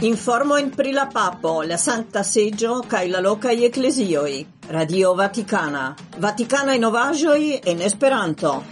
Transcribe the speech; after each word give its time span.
Informo 0.00 0.58
in 0.58 0.68
pri 0.68 0.92
la 0.92 1.06
papo, 1.06 1.62
la 1.62 1.78
santa 1.78 2.22
seggio, 2.22 2.80
kaj 2.86 3.08
la 3.08 3.20
loca 3.20 3.50
i 3.50 3.64
ecclesioi. 3.64 4.46
Radio 4.68 5.14
Vaticana, 5.14 5.94
Vatikana. 5.96 6.20
Vatikanaj 6.20 6.78
novaĵoj 6.78 7.60
in 7.64 7.80
Esperanto. 7.80 8.62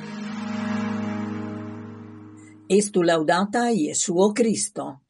Estu 2.68 3.02
laudata 3.02 3.70
Jesuo 3.70 4.32
Cristo. 4.32 5.00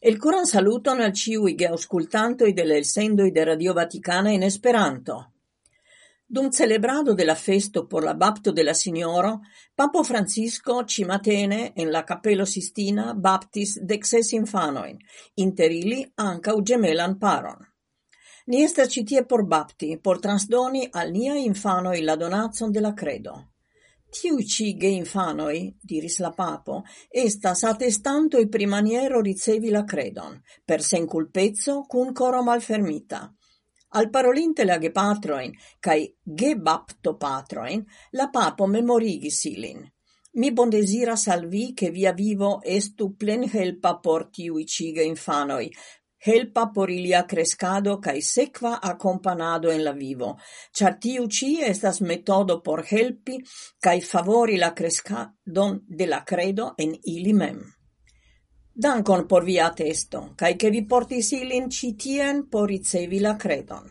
El 0.00 0.18
koran 0.18 0.44
saluton 0.44 1.00
al 1.00 1.12
ĉiuj 1.12 1.54
geaŭskultantoj 1.56 2.52
de 2.52 2.64
la 2.64 2.74
elsendoj 2.74 3.30
de 3.30 3.44
Radio 3.44 3.72
Vaticana 3.72 4.32
in 4.32 4.42
Esperanto. 4.42 5.33
Dum 6.26 6.50
celebrado 6.50 7.14
de 7.14 7.26
la 7.26 7.34
festo 7.34 7.86
por 7.86 8.02
la 8.02 8.14
bapto 8.14 8.50
de 8.50 8.64
la 8.64 8.72
Signoro, 8.72 9.42
Papo 9.74 10.02
Francisco 10.02 10.82
ci 10.86 11.04
matene 11.04 11.74
en 11.76 11.92
la 11.92 12.02
Capello 12.02 12.46
Sistina 12.46 13.12
baptis 13.12 13.78
dexes 13.82 14.32
infanoin, 14.32 14.96
inter 15.34 15.70
ili 15.70 16.00
u 16.16 16.62
gemelan 16.64 17.18
paron. 17.18 17.58
Ni 18.46 18.62
estas 18.62 18.88
citie 18.88 19.26
por 19.26 19.46
bapti, 19.46 19.98
por 19.98 20.18
transdoni 20.18 20.88
al 20.92 21.12
nia 21.12 21.34
infanoi 21.34 22.00
la 22.00 22.16
donazon 22.16 22.72
de 22.72 22.80
la 22.80 22.94
credo. 22.94 23.52
Tiu 24.08 24.40
ci 24.40 24.78
ge 24.78 24.88
infanoi, 24.88 25.76
diris 25.82 26.20
la 26.20 26.30
papo, 26.30 26.84
estas 27.10 27.64
attestantoi 27.64 28.48
primaniero 28.48 29.20
ricevi 29.20 29.68
la 29.70 29.84
credon, 29.84 30.40
per 30.64 30.82
sen 30.82 31.06
culpezzo 31.06 31.82
cun 31.82 32.14
coro 32.14 32.42
malfermita 32.42 33.30
al 33.94 34.10
parolinte 34.10 34.64
la 34.64 34.78
gepatroin 34.78 35.52
cae 35.80 36.16
gebapto 36.22 37.16
patroin, 37.16 37.84
la 38.12 38.28
papo 38.28 38.66
memorigis 38.66 39.44
ilin. 39.50 39.84
Mi 40.34 40.50
bondesiras 40.52 41.28
al 41.28 41.46
vi, 41.46 41.72
che 41.74 41.90
via 41.90 42.12
vivo 42.12 42.60
estu 42.62 43.14
plen 43.16 43.48
helpa 43.52 43.98
por 44.02 44.30
tiui 44.30 44.66
cige 44.66 45.04
infanoi, 45.04 45.70
helpa 46.26 46.70
por 46.72 46.90
ilia 46.90 47.24
crescado 47.24 47.98
cae 48.00 48.20
sequa 48.20 48.80
accompagnado 48.80 49.70
en 49.70 49.84
la 49.84 49.92
vivo, 49.92 50.38
char 50.72 50.98
tiu 50.98 51.28
ci 51.28 51.60
estas 51.62 52.00
metodo 52.00 52.60
por 52.62 52.82
helpi 52.90 53.38
cae 53.78 54.00
favori 54.00 54.56
la 54.56 54.72
crescadon 54.72 55.80
de 55.86 56.06
la 56.06 56.24
credo 56.24 56.72
en 56.78 56.98
ili 57.04 57.32
mem. 57.32 57.62
Dankon 58.76 59.28
por 59.28 59.44
via 59.46 59.68
testo, 59.70 60.32
kaj 60.34 60.56
ke 60.58 60.68
vi 60.74 60.80
portis 60.90 61.28
ilin 61.36 61.68
citien 61.70 62.40
por 62.50 62.66
ricevi 62.66 63.20
la 63.22 63.36
credon. 63.38 63.84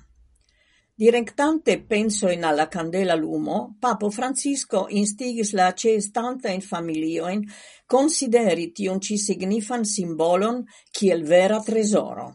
Directante 0.93 1.77
penso 1.81 2.27
in 2.29 2.43
alla 2.43 2.67
candela 2.67 3.15
lumo, 3.15 3.77
papo 3.79 4.09
Francisco 4.11 4.87
instigis 4.89 5.53
la 5.53 5.71
ĉeestantajn 5.71 6.59
familiojn 6.61 7.45
consideri 7.87 8.73
tion 8.73 8.99
ci 8.99 9.17
signifan 9.17 9.85
simbolon 9.85 10.65
kiel 10.91 11.23
vera 11.23 11.61
tresoro. 11.63 12.25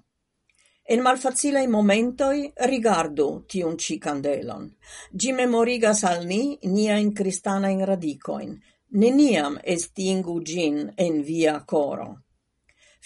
En 0.88 1.02
malfacilei 1.02 1.66
momentoi 1.68 2.50
rigardu 2.54 3.44
tion 3.46 3.76
ci 3.76 3.98
candelon. 3.98 4.70
Gi 5.12 5.32
memorigas 5.32 6.02
al 6.04 6.24
ni 6.24 6.58
cristiana 7.12 7.68
in 7.68 7.84
radicoin. 7.84 8.58
Neniam 8.92 9.60
estingu 9.62 10.40
gin 10.42 10.94
en 10.96 11.22
via 11.22 11.62
coro. 11.66 12.27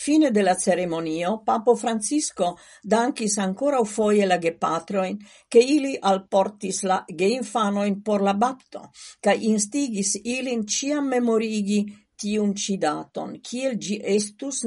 Fine 0.03 0.33
de 0.33 0.43
la 0.43 0.55
ceremonio 0.59 1.43
papo 1.47 1.77
Francisco 1.77 2.57
dankis 2.83 3.37
ankoraŭfoje 3.39 4.27
la 4.27 4.39
gepatroin, 4.43 5.19
che 5.49 5.61
ili 5.61 5.97
alportis 6.01 6.83
la 6.83 7.05
geinfanoin 7.07 8.01
por 8.03 8.23
la 8.23 8.35
bapto 8.35 8.91
ca 9.21 9.33
instigis 9.33 10.17
ilin 10.25 10.67
ciam 10.67 11.07
memorigi 11.07 11.85
tiun 12.17 12.55
cidaton, 12.55 13.39
kiel 13.41 13.79
ĝi 13.79 14.01
estus 14.03 14.65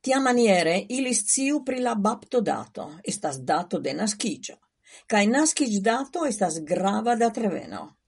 Tia 0.00 0.20
maniere 0.20 0.84
ili 0.88 1.14
ciu 1.14 1.62
pri 1.62 1.80
la 1.80 1.94
baptodato, 1.94 2.98
estas 3.02 3.38
dato 3.38 3.78
de 3.78 3.92
nascigio, 3.92 4.56
ca 5.06 5.20
in 5.20 5.30
nascig 5.30 5.80
dato 5.80 6.24
estas 6.24 6.62
grava 6.64 7.14
datreveno. 7.14 7.98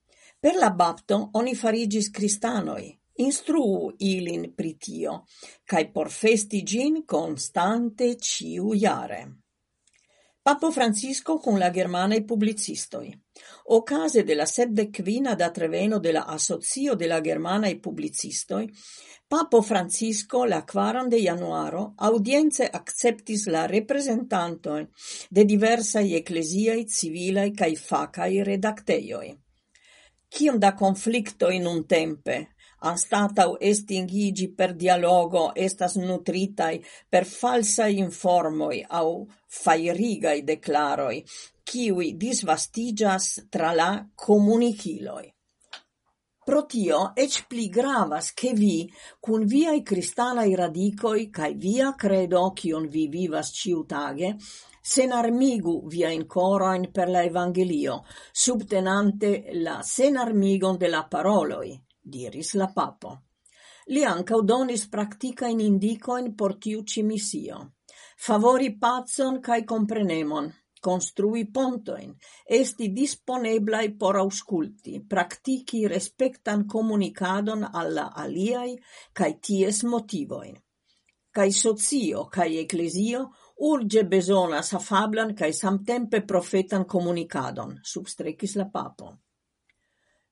Per 0.41 0.55
la 0.57 0.71
bapto 0.71 1.31
oni 1.33 1.55
farigis 1.55 2.11
cristanoi, 2.11 3.00
instruu 3.21 3.93
ilin 3.99 4.53
pritio, 4.55 5.25
cae 5.65 5.91
por 5.91 6.11
festi 6.11 6.63
gin 6.63 7.05
constante 7.05 8.17
ciu 8.17 8.73
iare. 8.75 9.23
Papo 10.43 10.71
Francisco 10.71 11.37
con 11.37 11.59
la 11.59 11.71
germanai 11.71 12.25
publicistoi. 12.25 13.13
Ocase 13.65 14.25
della 14.25 14.47
sepdequina 14.47 15.35
da 15.35 15.51
Treveno 15.51 15.99
della 15.99 16.25
Associo 16.25 16.95
della 16.95 17.21
Germanai 17.21 17.79
Publicistoi, 17.79 18.73
Papo 19.29 19.61
Francisco 19.61 20.45
la 20.45 20.65
quaran 20.65 21.09
de 21.09 21.21
januaro 21.21 21.93
audienze 21.99 22.67
acceptis 22.69 23.47
la 23.47 23.67
representantoi 23.67 24.89
de 25.29 25.45
diversai 25.45 26.15
ecclesiai, 26.15 26.89
civilai 26.89 27.53
cae 27.53 27.77
facai 27.77 28.43
redacteioi. 28.43 29.50
Kiom 30.31 30.59
da 30.63 30.75
un 31.67 31.85
tempe, 31.87 32.37
astao 32.81 33.57
estingigi 33.61 34.47
per 34.55 34.75
dialogo, 34.75 35.51
estas 35.55 35.97
nutritai 35.97 36.81
per 37.09 37.27
falsai 37.27 37.99
informoi 37.99 38.85
au 38.89 39.27
fairigai 39.47 40.43
declaroi, 40.43 41.25
kiwi 41.65 42.15
disvastigas 42.17 43.47
tra 43.51 43.73
la 43.73 43.91
komunikiloj. 44.15 45.27
Pro 46.47 46.65
tio, 46.67 47.13
ec 47.15 47.45
pli 47.47 47.69
gravas 47.69 48.33
che 48.33 48.53
vi, 48.55 48.91
cun 49.21 49.45
viai 49.47 49.83
cristanai 49.83 50.55
radicoi 50.55 51.29
cae 51.31 51.55
via 51.55 51.95
credo, 51.95 52.53
cion 52.55 52.89
vi 52.89 53.09
vivas 53.09 53.53
ciutage, 53.53 54.37
senarmigu 54.81 55.89
viain 55.89 56.27
coroin 56.27 56.91
per 56.91 57.09
la 57.09 57.23
Evangelio, 57.23 58.05
subtenante 58.33 59.51
la 59.53 59.83
senarmigon 59.83 60.77
de 60.77 60.89
la 60.89 61.05
paroloi, 61.05 61.75
diris 62.01 62.55
la 62.55 62.71
papo. 62.73 63.19
Li 63.91 64.05
ancau 64.05 64.43
donis 64.43 64.87
practicain 64.89 65.61
indicoin 65.61 66.35
por 66.35 66.57
tiu 66.59 66.83
ci 66.85 67.03
misio. 67.03 67.73
Favori 68.17 68.77
pazon 68.79 69.41
cae 69.41 69.65
comprenemon, 69.65 70.51
construi 70.81 71.51
pontoin, 71.51 72.15
esti 72.45 72.93
disponeblai 72.93 73.97
por 73.97 74.17
ausculti, 74.17 75.01
practici 75.07 75.87
respectan 75.87 76.67
comunicadon 76.67 77.69
alla 77.73 78.11
aliai 78.15 78.79
cae 79.13 79.39
ties 79.41 79.83
motivoin. 79.83 80.57
Cae 81.31 81.51
socio 81.53 82.27
cae 82.27 82.59
ecclesio 82.61 83.31
urge 83.61 84.05
besonas 84.05 84.73
afablan 84.75 85.35
cae 85.37 85.53
samtempe 85.53 86.23
profetan 86.27 86.85
comunicadon, 86.85 87.81
substrecis 87.85 88.57
la 88.57 88.71
papo. 88.73 89.17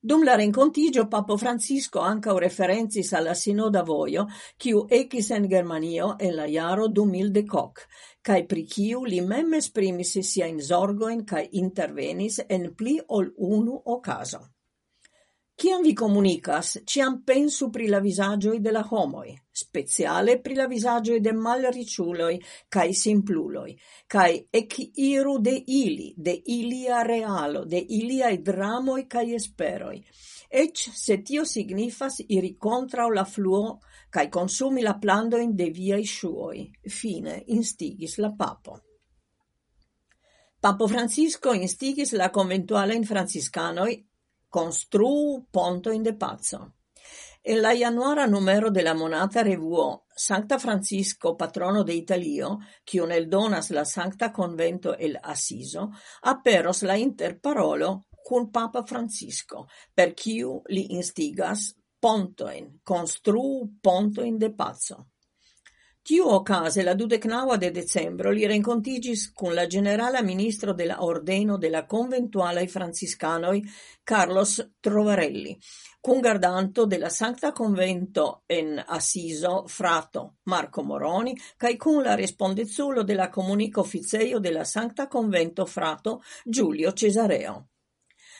Dum 0.01 0.23
la 0.23 0.35
rencontigio 0.35 1.09
Papo 1.09 1.35
Francisco 1.35 1.99
ancau 1.99 2.37
referenzis 2.37 3.11
alla 3.11 3.33
sinoda 3.33 3.81
voio, 3.83 4.27
quiu 4.55 4.85
ecis 4.89 5.31
en 5.31 5.47
Germanio 5.49 6.15
en 6.17 6.37
la 6.37 6.45
jaro 6.47 6.87
2000 6.87 7.43
coc, 7.45 7.81
cae 8.21 8.45
pri 8.45 8.63
quiu 8.63 9.03
li 9.03 9.19
mem 9.19 9.57
esprimis 9.59 10.13
sia 10.21 10.47
in 10.47 10.61
zorgoin 10.61 11.25
cae 11.25 11.49
intervenis 11.51 12.39
en 12.47 12.71
pli 12.75 12.95
ol 13.07 13.27
unu 13.35 13.75
ocaso. 13.85 14.39
Ciam 15.59 15.83
vi 15.83 15.93
comunicas, 15.93 16.77
ciam 16.85 17.19
pensu 17.25 17.67
pri 17.69 17.89
la 17.89 17.99
visagioi 17.99 18.61
de 18.61 18.71
la 18.71 18.85
homoi, 18.89 19.35
speciale 19.59 20.37
pri 20.41 20.55
la 20.55 20.67
vizaĝoj 20.71 21.19
de 21.19 21.33
malriĉuloj 21.33 22.33
simpluloi 23.03 23.75
kai 24.07 24.47
ec 24.61 24.79
iru 24.95 25.37
de 25.39 25.55
ili, 25.67 26.13
de 26.17 26.35
ilia 26.57 27.03
realo, 27.03 27.65
de 27.65 27.79
ilia 27.99 28.35
dramoj 28.51 29.01
kai 29.07 29.33
esperoi 29.35 30.03
eĉ 30.49 30.89
se 30.95 31.21
tio 31.23 31.45
signifas 31.45 32.19
iri 32.27 32.55
contra 32.57 33.07
la 33.07 33.23
fluo 33.25 33.79
kai 34.09 34.29
consumi 34.29 34.81
la 34.81 34.97
plandojn 34.97 35.55
de 35.55 35.69
viai 35.69 36.05
suoi. 36.05 36.71
fine 36.89 37.43
instigis 37.47 38.17
la 38.17 38.33
papo. 38.37 38.79
Papo 40.59 40.87
Francisco 40.87 41.53
instigis 41.53 42.11
la 42.13 42.29
conventuale 42.29 42.95
in 42.95 43.05
franciscanoi 43.05 44.05
construu 44.49 45.47
ponto 45.51 45.91
in 45.91 46.01
de 46.01 46.15
paco. 46.15 46.73
E 47.41 47.55
la 47.55 47.73
januara 47.73 48.25
numero 48.27 48.69
de 48.69 48.81
la 48.83 48.93
monata 48.93 49.41
revuo 49.41 50.05
Sancta 50.13 50.59
Francisco, 50.59 51.35
patrono 51.35 51.83
de 51.83 51.93
Italio, 51.93 52.57
kiun 52.83 53.11
eldonas 53.11 53.69
la 53.71 53.85
Sancta 53.85 54.31
Convento 54.31 54.97
el 54.97 55.17
Assiso, 55.21 55.89
aperos 56.23 56.81
la 56.83 56.97
interparolo 56.97 58.07
kun 58.21 58.49
Papa 58.51 58.83
Francisco, 58.83 59.67
per 59.93 60.13
chiu 60.13 60.61
li 60.67 60.93
instigas 60.97 61.71
pontoin, 61.99 62.79
construu 62.83 63.79
pontoin 63.81 64.37
de 64.37 64.51
pazzo. 64.53 65.07
Tiu 66.01 66.25
ocase 66.25 66.81
la 66.81 66.95
dudecnaua 66.95 67.57
de 67.57 67.69
decembro 67.71 68.31
li 68.31 68.47
rencontigis 68.47 69.31
con 69.33 69.53
la 69.53 69.67
generala 69.67 70.21
ministro 70.21 70.73
de 70.73 70.85
la 70.85 71.03
ordeno 71.03 71.57
de 71.57 71.69
la 71.69 71.85
conventuale 71.85 72.67
franciscanoi 72.67 73.61
Carlos 74.03 74.71
Trovarelli, 74.79 75.59
con 76.01 76.21
gardanto 76.21 76.85
de 76.85 76.97
la 76.97 77.09
Sancta 77.09 77.51
Convento 77.51 78.43
en 78.47 78.81
Assiso 78.87 79.67
frato 79.67 80.37
Marco 80.45 80.83
Moroni, 80.83 81.35
cae 81.57 81.77
con 81.77 82.01
la 82.01 82.15
respondezulo 82.15 83.03
de 83.03 83.15
la 83.15 83.29
comunico 83.29 83.81
officeio 83.81 84.39
de 84.39 84.51
la 84.51 84.63
Sancta 84.63 85.07
Convento 85.07 85.65
frato 85.65 86.21
Giulio 86.45 86.93
Cesareo. 86.95 87.67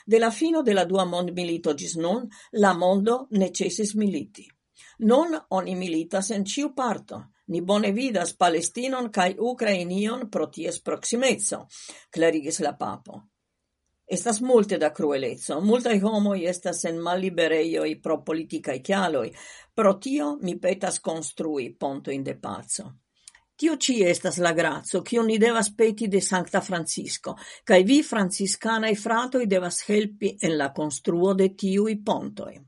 De 0.06 0.18
la 0.18 0.32
fino 0.32 0.64
de 0.64 0.74
la 0.74 0.86
dua 0.86 1.06
mond 1.06 1.30
milito 1.36 1.76
gis 1.76 1.98
nun, 1.98 2.28
la 2.52 2.74
mondo 2.74 3.28
necessis 3.32 3.94
militi. 3.96 4.48
Non 5.00 5.38
oni 5.50 5.76
militas 5.76 6.32
en 6.32 6.46
ciu 6.46 6.74
parto, 6.74 7.30
Ni 7.50 7.62
bone 7.62 7.92
vidas 7.92 8.36
Palestinon 8.38 9.10
kaj 9.12 9.36
Ukrainion 9.40 10.30
pro 10.30 10.48
ties 10.54 10.82
proximezzo, 10.82 11.66
clarigis 12.14 12.60
la 12.60 12.76
papo. 12.78 13.24
Estas 14.10 14.40
multe 14.42 14.78
da 14.78 14.90
cruelezzo, 14.90 15.60
Multaj 15.62 16.00
homoi 16.02 16.46
estas 16.50 16.84
en 16.86 16.98
malliberejoj 16.98 18.02
pro 18.02 18.24
politicae 18.26 18.82
chialoi, 18.82 19.32
Pro 19.74 19.94
tio 19.98 20.38
mi 20.42 20.58
petas 20.60 21.00
construi 21.00 21.76
ponto 21.76 22.12
in 22.12 22.24
de 22.24 22.36
pazzo. 22.36 22.96
Tio 23.56 23.78
ci 23.78 24.02
estas 24.04 24.38
la 24.38 24.52
grazzo, 24.52 25.02
kiun 25.02 25.26
ni 25.28 25.38
devas 25.38 25.70
peti 25.76 26.08
de 26.08 26.20
Sancta 26.22 26.60
Francisco, 26.62 27.38
cae 27.64 27.84
vi, 27.84 28.02
franciscanae 28.04 28.96
fratoi, 28.96 29.48
devas 29.48 29.82
helpi 29.88 30.36
en 30.42 30.58
la 30.58 30.72
construo 30.72 31.34
de 31.34 31.54
tiui 31.56 32.02
pontoi. 32.04 32.60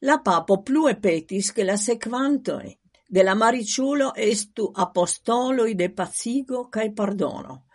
La 0.00 0.18
papo 0.24 0.62
plue 0.62 0.96
petis 0.96 1.52
che 1.52 1.64
la 1.64 1.76
sequantoi, 1.76 2.79
de 3.10 3.22
la 3.22 3.34
mariciulo 3.34 4.12
estu 4.14 4.70
apostoloi 4.72 5.74
de 5.74 5.90
pacigo 5.90 6.68
cae 6.68 6.92
pardono. 6.92 7.66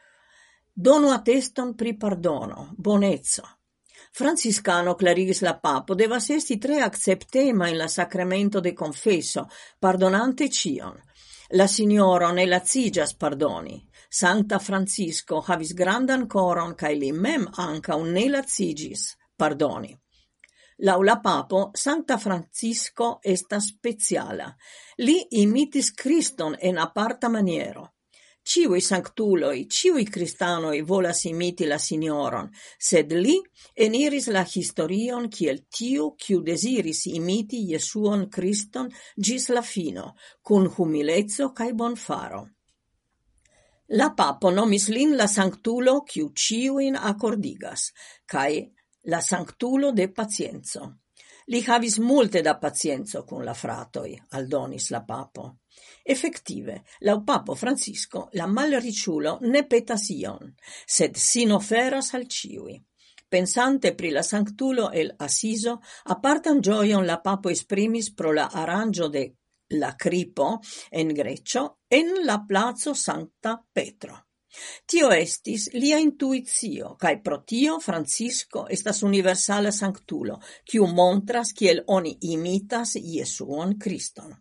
Donu 0.72 1.10
atteston 1.12 1.76
pri 1.76 1.98
pardono, 1.98 2.74
bonezzo. 2.78 3.44
Franciscano 4.12 4.96
clarigis 4.96 5.42
la 5.42 5.58
papo 5.60 5.94
devas 5.94 6.30
esti 6.30 6.58
tre 6.58 6.80
acceptema 6.80 7.68
in 7.68 7.76
la 7.76 7.90
sacramento 7.90 8.62
de 8.62 8.72
confesso, 8.72 9.50
pardonante 9.78 10.50
cion. 10.50 10.96
La 11.50 11.68
signoro 11.68 12.32
ne 12.32 12.46
lacigas 12.46 13.14
pardoni. 13.16 13.86
Sancta 14.08 14.58
Francisco 14.60 15.44
havis 15.46 15.74
grandan 15.74 16.28
coron 16.28 16.76
cae 16.76 16.96
li 16.96 17.12
mem 17.12 17.50
anca 17.58 17.96
un 17.96 18.12
ne 18.12 18.30
lacigis 18.30 19.18
pardoni. 19.36 19.92
Laŭ 20.84 21.02
la 21.04 21.22
papo 21.24 21.72
Santa 21.74 22.18
Francisco 22.18 23.20
esta 23.24 23.60
speciala. 23.60 24.50
Li 24.98 25.22
imitis 25.40 25.94
Christon 25.96 26.58
en 26.60 26.78
aparta 26.78 27.30
maniero. 27.30 27.92
Ciui 28.46 28.82
sanctuloi, 28.82 29.66
ciui 29.66 30.04
cristanoi 30.06 30.82
volas 30.82 31.24
imiti 31.26 31.66
la 31.66 31.80
signoron, 31.80 32.52
sed 32.78 33.16
li 33.18 33.40
eniris 33.74 34.28
la 34.28 34.44
historion 34.46 35.30
kiel 35.30 35.64
tiu 35.66 36.12
kiu 36.14 36.44
desiris 36.46 37.08
imiti 37.08 37.64
Jesuon 37.72 38.28
Christon 38.30 38.92
gis 39.18 39.50
la 39.50 39.64
fino, 39.64 40.12
cun 40.44 40.70
humilezzo 40.78 41.50
cae 41.58 41.74
bonfaro. 41.74 42.44
La 43.98 44.12
papo 44.14 44.52
nomis 44.52 44.90
lin 44.90 45.16
la 45.18 45.26
sanctulo, 45.26 46.02
kiu 46.06 46.30
ciuin 46.36 46.96
accordigas, 46.98 47.92
cae 48.30 48.75
la 49.06 49.22
sanctulo 49.22 49.92
de 49.92 50.10
pacienzo. 50.12 50.96
Li 51.48 51.64
havis 51.68 52.00
multe 52.00 52.42
da 52.42 52.58
pacienzo 52.58 53.24
con 53.24 53.44
la 53.44 53.54
fratoi, 53.54 54.20
aldonis 54.30 54.90
la 54.90 55.04
papo. 55.04 55.60
Effettive, 56.02 56.84
lau 57.00 57.24
papo 57.24 57.54
Francisco, 57.54 58.30
la 58.34 58.48
malriciulo 58.48 59.38
ne 59.42 59.66
petas 59.68 60.10
ion, 60.10 60.56
sed 60.86 61.16
sin 61.16 61.52
oferas 61.52 62.14
al 62.14 62.26
ciui. 62.28 62.82
Pensante 63.28 63.94
pri 63.94 64.10
la 64.10 64.24
sanctulo 64.24 64.92
el 64.92 65.14
Asiso, 65.18 65.82
apartan 66.06 66.62
gioion 66.62 67.06
la 67.06 67.20
papo 67.22 67.50
esprimis 67.50 68.14
pro 68.14 68.32
la 68.32 68.50
arrangio 68.52 69.08
de 69.08 69.36
la 69.70 69.96
cripo 69.96 70.62
en 70.90 71.14
Grecio 71.14 71.80
en 71.90 72.26
la 72.26 72.44
plazo 72.48 72.94
Santa 72.94 73.64
Petro. 73.72 74.25
Tio 74.88 75.12
estis 75.12 75.70
lia 75.74 76.00
intuizio, 76.00 76.96
cae 77.00 77.20
pro 77.24 77.42
tio 77.44 77.80
Francisco 77.80 78.66
estas 78.70 79.04
universala 79.04 79.72
sanctulo, 79.72 80.40
kiu 80.64 80.88
montras 80.88 81.54
kiel 81.54 81.84
oni 81.88 82.18
imitas 82.34 82.96
Iesuon 83.02 83.78
Kriston. 83.80 84.36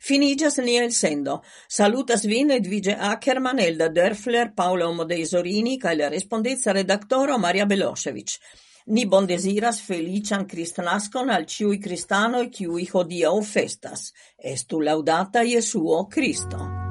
Finigas 0.00 0.58
nia 0.58 0.84
el 0.84 0.92
sendo. 0.92 1.40
Salutas 1.68 2.26
vin 2.26 2.50
Edvige 2.50 2.96
Ackerman, 2.98 3.58
Elda 3.58 3.88
Dörfler, 3.88 4.52
Paolo 4.54 4.92
Modeisorini, 4.92 5.78
kaj 5.80 5.96
la 5.96 6.12
respondezza 6.12 6.76
redaktoro 6.76 7.38
Maria 7.38 7.66
Belosevic. 7.66 8.36
Ni 8.86 9.06
bondesiras 9.08 9.80
felician 9.80 10.44
Kristnaskon 10.46 11.30
al 11.32 11.46
ciui 11.48 11.80
cristanoi 11.80 12.50
ciui 12.52 12.88
hodiau 12.92 13.40
festas. 13.42 14.10
Estu 14.36 14.84
laudata 14.84 15.42
Jesuo 15.48 16.06
Christo. 16.06 16.83